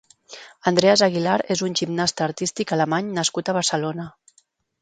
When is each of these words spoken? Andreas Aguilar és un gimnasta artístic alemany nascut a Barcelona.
Andreas 0.71 1.03
Aguilar 1.07 1.35
és 1.57 1.61
un 1.69 1.77
gimnasta 1.81 2.25
artístic 2.29 2.73
alemany 2.79 3.15
nascut 3.19 3.53
a 3.53 3.57
Barcelona. 3.59 4.09